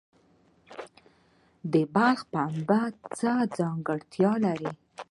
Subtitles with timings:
[1.71, 2.81] د بلخ پنبه
[3.17, 4.71] څه ځانګړتیا لري؟